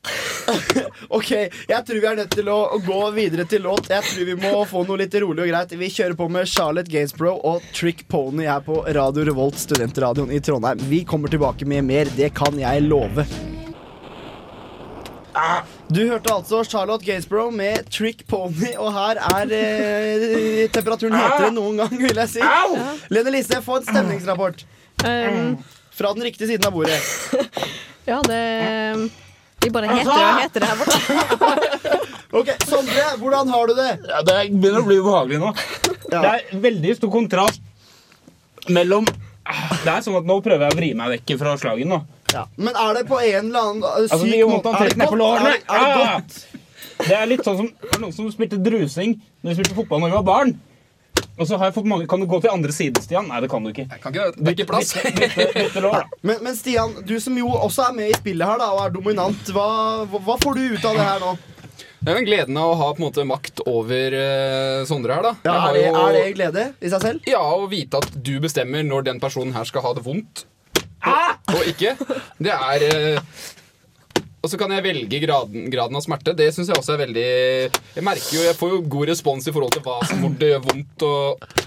[1.10, 1.30] Ok,
[1.68, 3.90] jeg tror vi er nødt til å, gå videre til låt.
[3.90, 5.76] Jeg tror vi må få noe litt rolig og greit.
[5.78, 10.40] Vi kjører på med Charlotte Gainsborough og Trick Pony her på Radio Revolt, studentradioen i
[10.44, 10.80] Trondheim.
[10.90, 13.26] Vi kommer tilbake med mer, det kan jeg love.
[15.90, 21.56] Du hørte altså Charlotte Gainsborough med Trick Pony, og her er eh, temperaturen hetere enn
[21.58, 22.44] noen gang, vil jeg si.
[23.14, 24.66] Lene Lise, få en stemningsrapport
[25.04, 25.56] Um,
[25.96, 26.98] fra den riktige siden av bordet.
[28.10, 28.40] ja, det
[29.64, 31.96] Vi bare heter det og heter det her borte.
[32.30, 33.88] Ok, Sondre, hvordan har du det?
[34.06, 35.48] Ja, det begynner å bli ubehagelig nå.
[36.12, 36.20] Ja.
[36.22, 37.58] Det er veldig stor kontrast
[38.70, 41.90] mellom Det er sånn at Nå prøver jeg å vri meg vekk fra slagen.
[41.90, 41.98] nå
[42.30, 42.44] Ja.
[42.54, 45.18] Men er det på en eller annen syk Altså, det gjør vondt måte ned på
[45.18, 45.50] lårene.
[45.50, 46.14] Er, det- er det Ah!
[46.14, 46.38] godt?
[47.00, 50.00] Det er litt sånn som det er noen som spilte drusing Når vi spilte fotball
[50.04, 50.54] da vi var barn.
[51.40, 53.28] Og så har jeg fått mange Kan du gå til andre siden, Stian?
[53.30, 53.86] Nei, det kan du ikke.
[54.02, 54.40] Kan ikke det?
[54.40, 54.92] Det er ikke plass.
[54.96, 56.18] Bytte, bytte, bytte lår, da.
[56.28, 58.92] Men, men Stian, du som jo også er med i spillet her da, og er
[58.92, 59.70] dominant, hva,
[60.12, 61.32] hva, får du ut av det her nå?
[62.00, 65.16] Det er jo en gleden av å ha på en måte makt over uh, Sondre
[65.16, 65.32] her, da.
[65.44, 67.28] Ja, er, det, jo- er det glede i seg selv?
[67.28, 70.46] Ja, å vite at du bestemmer når den personen her skal ha det vondt
[71.54, 71.94] og ikke.
[72.40, 73.36] Det er eh,
[74.40, 76.32] Og så kan jeg velge graden, graden av smerte.
[76.36, 77.24] Det syns jeg også er veldig
[77.96, 80.54] Jeg merker jo, jeg får jo god respons i forhold til hva som hvor det
[80.54, 81.04] gjør vondt.
[81.10, 81.58] Og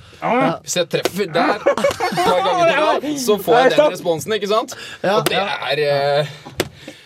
[0.63, 4.75] hvis jeg treffer der et par ganger til så får jeg den responsen, ikke sant?
[5.03, 6.33] Og det er eh,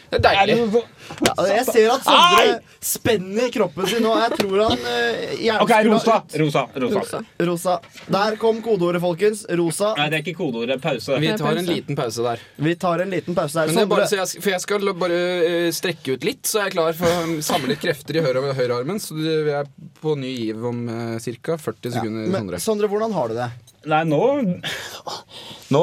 [0.08, 0.82] Det er deilig.
[1.28, 4.14] Ja, jeg ser at Sondre spenner kroppen sin nå.
[4.22, 6.18] Jeg tror han eh, gjerne OK, skulle rosa.
[6.42, 6.64] Rosa.
[6.76, 7.02] rosa.
[7.02, 7.22] Rosa.
[7.50, 7.76] Rosa.
[8.16, 9.44] Der kom kodeordet, folkens.
[9.60, 9.94] Rosa.
[10.00, 10.80] Nei, det er ikke kodeordet.
[10.84, 11.18] Pause.
[11.24, 12.44] Vi tar en liten pause der.
[12.68, 13.74] Vi tar en liten pause der.
[13.74, 16.72] Men er bare, så jeg, for jeg skal bare eh, strekke ut litt, så jeg
[16.72, 19.02] er klar for å samle litt krefter i høyre, høyrearmen.
[19.04, 19.68] Så vi er
[20.02, 21.58] på ny giv om uh, ca.
[21.60, 22.28] 40 sekunder.
[22.28, 22.64] men, Sondre.
[22.64, 23.52] Sondre, hvordan har du det?
[23.88, 24.22] Nei, nå
[25.74, 25.82] Nå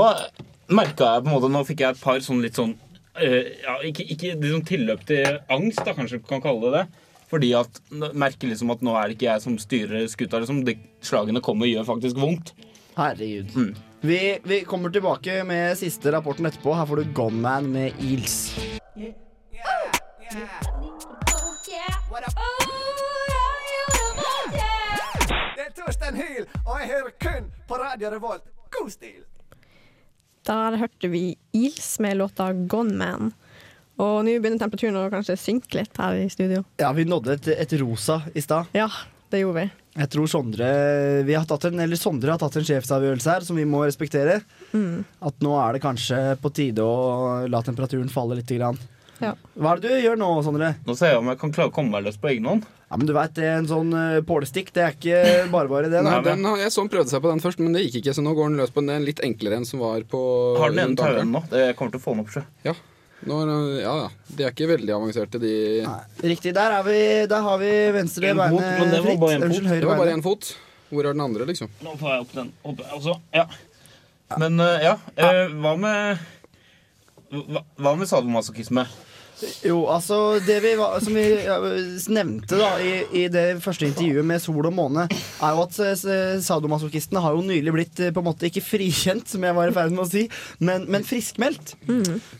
[0.74, 2.74] merka jeg på en måte Nå fikk jeg et par sånn litt sånn
[3.22, 6.84] ja, Ikke, ikke liksom tilløp til angst, da, kanskje vi kan kalle det det.
[7.30, 7.80] Fordi at
[8.14, 10.38] merker liksom at nå er det ikke jeg som styrer skuta.
[10.38, 10.62] Liksom.
[10.66, 12.52] De slagene kommer gjør faktisk vondt.
[12.94, 13.50] Herregud.
[13.56, 13.74] Mm.
[14.04, 16.74] Vi, vi kommer tilbake med siste rapporten etterpå.
[16.76, 18.54] Her får du Gunman med Eels.
[25.54, 28.44] Det er Torstein Hyl, og jeg hører kun på Radio Revolt.
[28.70, 29.22] God stil!
[30.44, 33.32] Der hørte vi Eels med låta 'Gone Man'.
[34.02, 36.64] Og nå begynner temperaturen å kanskje synke litt her i studio.
[36.82, 38.66] Ja, vi nådde et, et rosa i stad.
[38.74, 38.88] Ja,
[39.30, 39.70] det gjorde vi.
[39.94, 40.68] Jeg tror Sondre
[41.22, 44.40] vi har en, eller Sondre har tatt en sjefsavgjørelse her som vi må respektere.
[44.72, 45.04] Mm.
[45.22, 48.50] At nå er det kanskje på tide å la temperaturen falle litt.
[48.54, 48.78] Grann.
[49.22, 49.34] Ja.
[49.54, 50.72] Hva er det du gjør nå, Sondre?
[50.86, 52.64] Nå ser jeg om jeg kan klare å komme meg løs på egen hånd.
[52.90, 55.20] Ja, men du vet, det er En sånn uh, pålestikk, det er ikke
[55.52, 56.02] bare bare det.
[56.06, 58.14] Nei, den, har- jeg så han prøvde seg på den først, men det gikk ikke.
[58.18, 60.20] Så nå går han løs på den litt enklere enn som var på
[60.60, 61.44] Har den ene tauen nå.
[61.50, 62.42] Det kommer til å få den opp sjø.
[62.66, 62.74] Ja.
[63.24, 64.08] Nå er, ja, ja.
[64.36, 65.54] De er ikke veldig avanserte, de.
[65.86, 66.00] Nei,
[66.34, 66.52] Riktig.
[66.58, 66.98] Der, er vi,
[67.30, 69.48] der har vi venstre En fot, men det var bare en fot.
[69.48, 70.18] Unnskyld, Det var bare beinet.
[70.18, 70.50] én fot.
[70.90, 71.70] Hvor er den andre, liksom?
[71.82, 72.50] Nå får jeg opp den.
[72.68, 73.46] Opp, altså, ja.
[74.38, 76.20] Men uh, ja, uh, hva med
[77.34, 78.84] hva, hva med sadomasochisme?
[79.64, 81.24] Jo, altså Det vi, som vi
[82.14, 86.42] nevnte da i, i det første intervjuet med Sol og måne, er jo at eh,
[86.44, 89.76] sadomasochistene har jo nylig blitt eh, på en måte ikke frikjent, som jeg var i
[89.76, 90.26] ferd med å si,
[90.64, 91.74] men, men friskmeldt.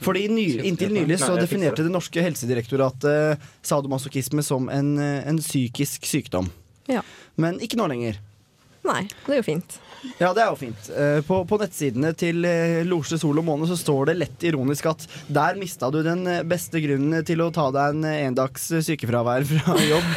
[0.05, 6.07] Fordi ny, Inntil nylig så definerte det norske helsedirektoratet sadomasochisme som en, eh, en psykisk
[6.09, 6.51] sykdom.
[6.90, 7.03] Ja.
[7.40, 8.21] Men ikke nå lenger.
[8.85, 9.79] Nei, det er jo fint.
[10.18, 10.88] Ja, det er jo fint.
[10.92, 14.90] Eh, På, på nettsidene til eh, Losje Sol og Måne så står det lett ironisk
[14.90, 19.47] at der mista du den eh, beste grunnen til å ta deg en endags sykefravær
[19.51, 20.11] fra jobb.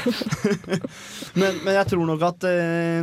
[1.39, 2.47] men, men jeg tror nok at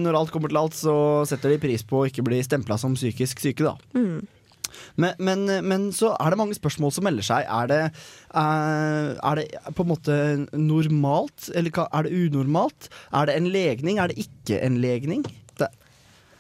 [0.05, 0.97] når alt kommer til alt, så
[1.29, 3.77] setter de pris på å ikke bli stempla som psykisk syke, da.
[3.97, 4.25] Mm.
[5.01, 7.47] Men, men, men så er det mange spørsmål som melder seg.
[7.47, 7.81] Er det,
[8.35, 9.47] er det
[9.77, 10.17] på en måte
[10.59, 12.91] normalt, eller er det unormalt?
[13.15, 14.03] Er det en legning?
[14.03, 15.25] Er det ikke en legning?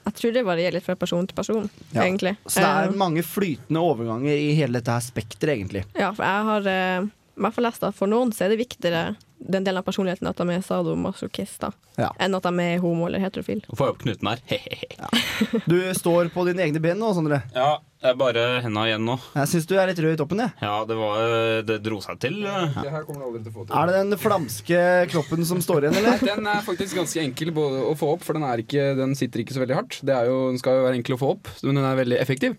[0.04, 2.02] Jeg tror det varierer litt fra person til person, Ja.
[2.02, 2.36] egentlig.
[2.46, 5.84] Så det er Eh, mange flytende overganger i hele dette her spekteret, egentlig.
[5.96, 8.58] Ja, for jeg har eh, i hvert fall lest at for noen så er det
[8.60, 12.10] viktigere den delen av personligheten at de er sadomasochister, Ja.
[12.20, 13.62] enn at de er homo eller heterofil.
[13.74, 14.38] Få opp knuten her.
[15.66, 17.42] Du står på dine egne ben nå, Sondre.
[17.54, 19.14] ja, det er bare henda igjen nå.
[19.32, 20.52] Jeg syns du er litt rød i toppen, jeg.
[20.60, 22.36] Ja, det var Det dro seg til.
[22.44, 22.74] eh.
[22.76, 23.74] Det her kommer du aldri til å få til.
[23.80, 24.80] Er det den flamske
[25.14, 26.20] kroppen som står igjen, eller?
[26.34, 29.40] Den er faktisk ganske enkel både å få opp, for den, er ikke, den sitter
[29.40, 29.98] ikke så veldig hardt.
[30.04, 32.20] Det er jo, den skal jo være enkel å få opp, men den er veldig
[32.20, 32.58] effektiv.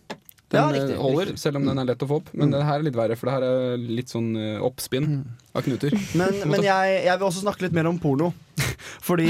[0.53, 1.41] Den Ja, riktig, eh, holder, riktig.
[1.41, 2.27] selv om den er lett å få opp.
[2.38, 5.08] Men det her er litt verre, for det her er litt sånn eh, oppspinn
[5.58, 5.93] av knuter.
[6.17, 8.31] Men, men jeg, jeg vil også snakke litt mer om porno.
[9.03, 9.29] Fordi,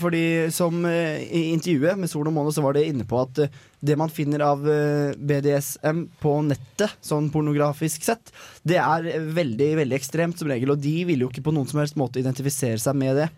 [0.00, 3.42] fordi som eh, i intervjuet med Sol og måne så var det inne på at
[3.44, 8.32] eh, det man finner av eh, BDSM på nettet, sånn pornografisk sett,
[8.62, 10.74] det er veldig veldig ekstremt som regel.
[10.74, 13.30] Og de vil jo ikke på noen som helst måte identifisere seg med det.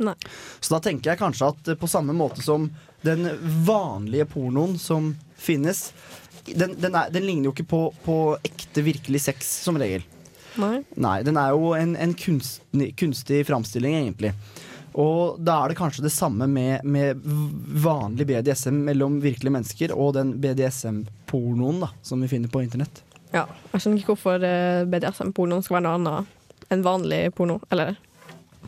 [0.00, 0.16] Nei.
[0.60, 2.70] Så da tenker jeg kanskje at på samme måte som
[3.04, 3.26] den
[3.66, 5.90] vanlige pornoen som finnes,
[6.48, 10.04] den, den, er, den ligner jo ikke på, på ekte, virkelig sex som regel.
[10.60, 10.80] Nei.
[10.98, 14.32] Nei, den er jo en, en kunstig, kunstig framstilling, egentlig.
[14.98, 17.22] Og da er det kanskje det samme med, med
[17.84, 23.04] vanlig BDSM mellom virkelige mennesker og den BDSM-pornoen som vi finner på internett.
[23.30, 23.46] Ja.
[23.70, 27.60] Jeg skjønner ikke hvorfor eh, BDSM-pornoen skal være noe annet enn vanlig porno.
[27.70, 27.94] Eller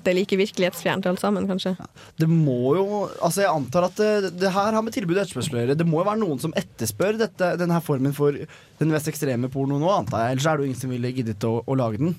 [0.03, 1.75] det er like virkelighetsfjernt alt sammen, kanskje.
[2.19, 2.87] Det må jo
[3.23, 5.79] Altså, jeg antar at det, det her har med tilbud og etterspørsel å gjøre.
[5.79, 9.83] Det må jo være noen som etterspør dette, denne formen for den mest ekstreme pornoen
[9.83, 10.37] nå, antar jeg.
[10.37, 12.17] Ellers er det jo ingen som ville giddet å, å lage den.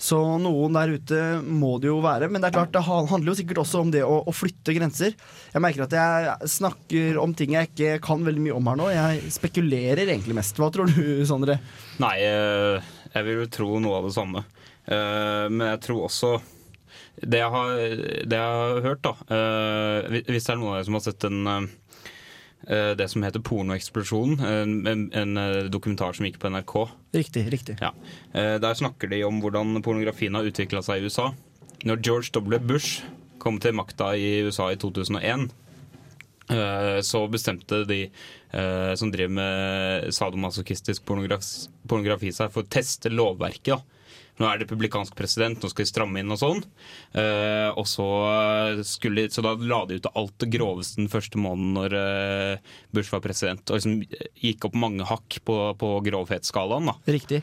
[0.00, 2.30] Så noen der ute må det jo være.
[2.32, 5.12] Men det er klart, det handler jo sikkert også om det å, å flytte grenser.
[5.52, 8.86] Jeg merker at jeg snakker om ting jeg ikke kan veldig mye om her nå.
[8.94, 10.56] Jeg spekulerer egentlig mest.
[10.56, 11.58] Hva tror du, Sondre?
[12.00, 14.46] Nei, eh, jeg vil jo tro noe av det samme.
[14.88, 16.30] Eh, Men jeg tror også
[17.20, 17.74] Det jeg har,
[18.24, 21.26] det jeg har hørt, da eh, Hvis det er noen av dere som har sett
[21.28, 21.66] eh,
[22.94, 24.40] det som heter Pornoeksplosjonen,
[24.86, 26.74] en, en, eh, dokumentar som gikk på NRK.
[27.16, 27.78] Riktig, riktig.
[27.82, 27.90] Ja.
[28.32, 31.32] Eh, Der snakker de om hvordan pornografien har utvikla seg i USA.
[31.84, 32.58] Når George W.
[32.58, 33.02] Bush
[33.42, 35.48] kom til makta i USA i 2001,
[36.50, 38.04] eh, så bestemte de
[38.52, 43.74] eh, som driver med sadomasochistisk pornografi, pornografi seg for å teste lovverket.
[43.74, 43.82] da.
[44.40, 46.62] Nå er det republikansk president, nå skal de stramme inn og sånn.
[47.12, 48.06] Uh, og så,
[48.88, 53.12] skulle, så da la de ut alt det groveste den første måneden når uh, Bush
[53.12, 53.60] var president.
[53.68, 54.00] Og liksom
[54.40, 56.88] gikk opp mange hakk på, på grovhetsskalaen.
[56.88, 56.96] da.
[57.12, 57.42] Riktig.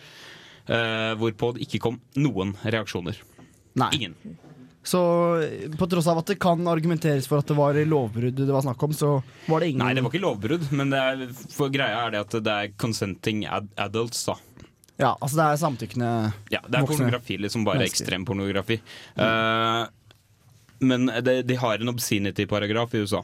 [0.65, 3.21] Uh, hvorpå det ikke kom noen reaksjoner.
[3.77, 3.93] Nei.
[3.99, 4.17] Ingen.
[4.87, 4.99] Så
[5.77, 8.83] på tross av at det kan argumenteres for at det var lovbrudd det var snakk
[8.87, 11.23] om, så var det ingen Nei, det var ikke lovbrudd, men det er,
[11.75, 14.37] greia er det at det er consenting ad adults, da.
[14.97, 16.07] Ja, altså det er samtykkende
[16.49, 18.01] Ja, det er pornografi, liksom bare mennesker.
[18.05, 18.79] ekstrem pornografi.
[19.15, 19.85] Eh,
[20.79, 23.23] men de, de har en obscenity-paragraf i USA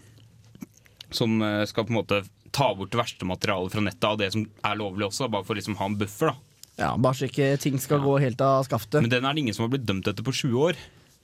[1.14, 2.22] som eh, skal på en måte
[2.54, 5.58] ta bort det verste materialet fra nettet av det som er lovlig også, bare for
[5.58, 6.30] liksom å ha en buffer.
[6.34, 6.36] da.
[6.84, 9.02] Ja, Bare så ikke ting skal gå helt av skaftet.
[9.02, 10.78] Men den er det ingen som har blitt dømt etter på 20 år.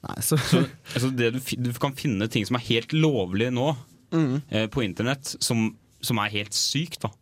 [0.06, 0.62] Nei, så, Så
[0.94, 3.72] altså, det du, du kan finne ting som er helt lovlig nå
[4.10, 4.40] Mm.
[4.50, 5.68] eh, på internett, som,
[6.02, 6.96] som er helt sykt.
[7.04, 7.12] da.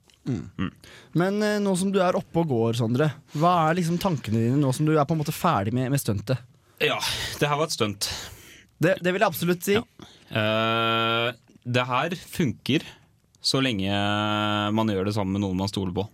[1.18, 4.60] Men eh, nå som du er oppe og går, Sondre, hva er liksom tankene dine
[4.60, 6.42] nå som du er på en måte ferdig med, med stuntet?
[6.82, 6.98] Ja,
[7.40, 8.10] det her var et stunt.
[8.78, 9.78] Det, det vil jeg absolutt si.
[9.78, 11.28] Eh,
[11.68, 12.86] det her funker
[13.48, 13.90] så lenge
[14.74, 16.04] man gjør det sammen med noen man stoler på.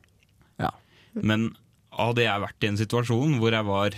[0.60, 0.70] Ja.
[1.16, 1.52] Men
[1.94, 3.96] hadde jeg vært i en situasjon hvor jeg var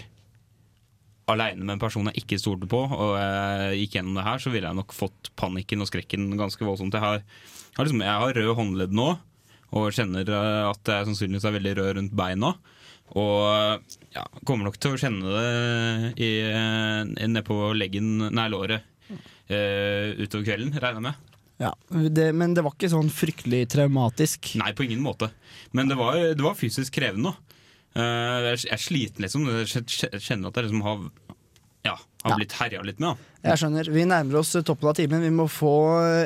[1.31, 4.53] aleine med en person jeg ikke stolte på, og jeg gikk gjennom det her, så
[4.53, 6.95] ville jeg nok fått panikken og skrekken ganske voldsomt.
[6.95, 9.09] Jeg har, jeg har, liksom, jeg har rød håndledd nå,
[9.75, 12.53] og kjenner eh, at jeg sannsynligvis er veldig rød rundt beina.
[13.17, 13.83] Og
[14.15, 20.73] ja, kommer nok til å kjenne det eh, nedpå leggen, nei, låret uh, utover kvelden,
[20.75, 21.35] regner jeg med.
[21.63, 21.73] Ja,
[22.13, 24.57] det, Men det var ikke sånn fryktelig traumatisk.
[24.61, 25.31] Nei, på ingen måte.
[25.77, 27.33] Men det var, det var fysisk krevende.
[27.97, 29.47] Uh, jeg jeg er sliten, liksom.
[29.63, 29.87] Jeg
[30.21, 31.07] kjenner at jeg liksom har,
[31.87, 32.37] ja, har Ja.
[32.41, 33.15] blitt herja litt med.
[33.15, 33.51] Da.
[33.53, 33.89] Jeg skjønner.
[33.95, 35.23] Vi nærmer oss toppen av timen.
[35.23, 35.73] Vi må få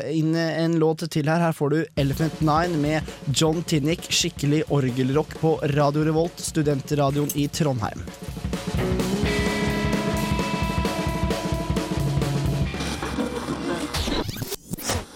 [0.08, 1.42] inn en låt til her.
[1.44, 3.02] Her får du Elephant Nine med
[3.36, 8.00] John Tinnick, skikkelig orgelrock på Radio Revolt, studentradioen i Trondheim.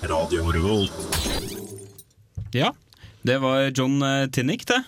[0.02, 0.92] Radio Revolt.
[2.52, 2.74] Ja,
[3.22, 4.82] det var John eh, Tinnick, det.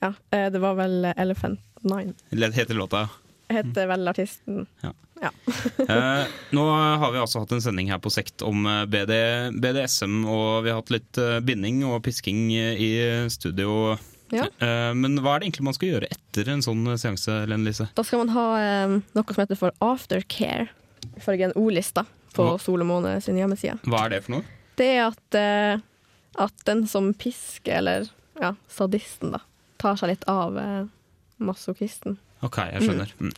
[0.00, 2.14] Ja, eh, det var vel Elephant Nine.
[2.30, 3.08] Eller Heter låta.
[3.52, 4.66] Heter vel artisten.
[5.22, 6.62] Eh, nå
[6.98, 9.12] har vi altså hatt en sending her på Sekt om eh, BD,
[9.54, 12.88] BDSM, og vi har hatt litt eh, binding og pisking i
[13.30, 13.94] studio.
[14.32, 14.46] Ja.
[14.58, 17.86] Eh, men hva er det egentlig man skal gjøre etter en sånn seanse, Lene Lise?
[17.94, 20.70] Da skal man ha eh, noe som heter for aftercare,
[21.20, 22.56] ifølge en ordliste på Hva?
[22.62, 23.76] Sol og Måne sin hjemmeside.
[23.84, 24.58] Hva er det for noe?
[24.80, 25.84] Det er at, eh,
[26.40, 28.08] at den som pisker, eller
[28.40, 29.42] ja, sadisten, da,
[29.82, 30.56] tar seg litt av
[31.42, 32.16] masochisten.
[32.42, 33.12] Ok, jeg skjønner.
[33.22, 33.32] Mm.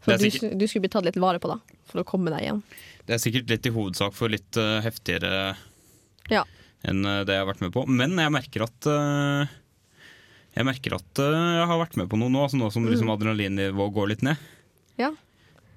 [0.00, 1.58] Så er du, sikkert- du skulle bli tatt litt vare på, da,
[1.90, 2.62] for å komme deg igjen.
[3.06, 5.54] Det er sikkert litt i hovedsak for litt uh, heftigere
[6.32, 6.44] Ja.
[6.88, 7.84] enn uh, det jeg har vært med på.
[7.88, 9.50] Men jeg merker at uh,
[10.56, 13.94] Jeg merker at jeg har vært med på noe nå, altså nå som liksom adrenalinnivået
[13.94, 14.40] går litt ned.
[14.98, 15.12] Ja.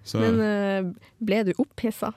[0.03, 2.09] Så Men ble du opphissa?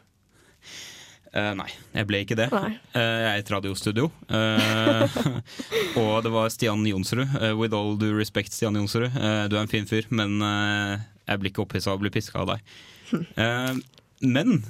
[1.36, 2.48] Eh, nei, jeg ble ikke det.
[2.52, 4.08] Eh, jeg er i et radiostudio.
[4.30, 5.18] Uh,
[6.02, 7.26] og det var Stian Jonsrud.
[7.58, 9.10] with all due respect, Stian Jonsrud.
[9.12, 12.54] du er en fin fyr, men jeg blir ikke opphissa av å bli piska av
[12.54, 12.72] deg.
[14.24, 14.62] Men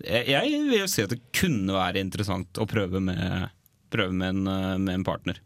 [0.00, 3.50] jeg, vil si at det kunne være interessant å prøve med,
[3.92, 5.42] prøve med, en, med en partner.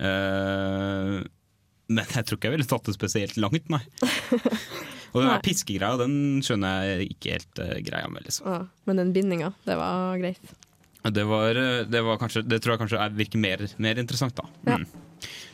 [0.00, 1.20] Eh,
[1.90, 3.82] men jeg tror ikke jeg ville tatt det spesielt langt, nei.
[5.10, 8.46] Og den piskegreia, den skjønner jeg ikke helt uh, greia med, liksom.
[8.46, 10.56] Ja, men den bindinga, det var greit.
[11.00, 14.36] Det, var, eh, det, var kanskje, det tror jeg kanskje er, virker mer, mer interessant,
[14.36, 14.44] da.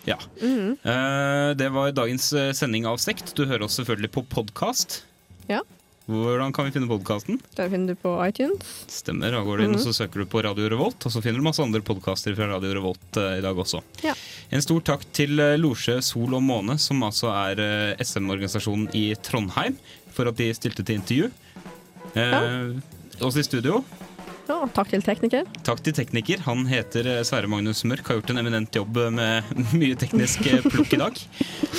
[0.07, 0.19] Ja.
[0.41, 0.51] Mm.
[0.51, 0.73] -hmm.
[0.87, 3.35] uh, det var dagens sending av Sekt.
[3.35, 5.05] Du hører oss selvfølgelig på podkast.
[5.49, 5.63] Ja.
[6.07, 7.41] Hvordan kan vi finne podkasten?
[7.57, 8.67] Den finner du på iTunes.
[8.87, 9.35] Stemmer.
[9.35, 11.47] Da går du inn og så søker du på Radio Revolt, og så finner du
[11.49, 13.83] masse andre podkaster fra Radio Revolt uh, i dag også.
[14.07, 14.15] Ja.
[14.55, 19.09] En stor takk til eh, Losje Sol og Måne, som altså er uh, SM-organisasjonen i
[19.19, 19.81] Trondheim,
[20.15, 21.33] for at de stilte til intervju.
[22.15, 22.77] Eh,
[23.27, 23.83] Oss i studio.
[24.47, 25.47] Ja, takk til tekniker.
[25.67, 26.43] Takk til tekniker.
[26.47, 30.47] Han heter eh, Sverre Magnus Mørk, har gjort en eminent jobb eh, med mye teknisk
[30.47, 31.19] eh, plukk i dag.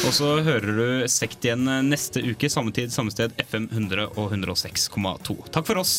[0.03, 4.36] Og så hører du Sekt igjen neste uke, samme tid, samme sted, FM 100 og
[4.36, 5.39] 106,2.
[5.56, 5.95] Takk for oss.